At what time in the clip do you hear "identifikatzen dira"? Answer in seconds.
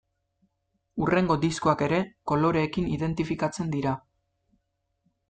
2.97-3.93